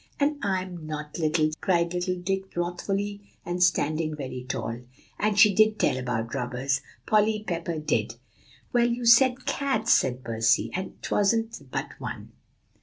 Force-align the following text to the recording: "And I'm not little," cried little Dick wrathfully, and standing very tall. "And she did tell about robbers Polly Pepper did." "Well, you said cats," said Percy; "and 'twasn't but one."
"And 0.19 0.39
I'm 0.41 0.87
not 0.87 1.19
little," 1.19 1.51
cried 1.61 1.93
little 1.93 2.15
Dick 2.15 2.57
wrathfully, 2.57 3.21
and 3.45 3.61
standing 3.61 4.15
very 4.15 4.43
tall. 4.43 4.79
"And 5.19 5.37
she 5.39 5.53
did 5.53 5.77
tell 5.77 5.95
about 5.95 6.33
robbers 6.33 6.81
Polly 7.05 7.43
Pepper 7.47 7.77
did." 7.77 8.15
"Well, 8.73 8.87
you 8.87 9.05
said 9.05 9.45
cats," 9.45 9.93
said 9.93 10.23
Percy; 10.23 10.71
"and 10.73 10.99
'twasn't 11.03 11.69
but 11.69 11.89
one." 11.99 12.31